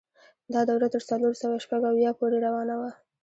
دا 0.53 0.61
دوره 0.69 0.87
تر 0.95 1.03
څلور 1.09 1.33
سوه 1.41 1.57
شپږ 1.63 1.81
اویا 1.89 2.11
پورې 2.19 2.37
روانه 2.45 2.75
وه. 2.79 2.91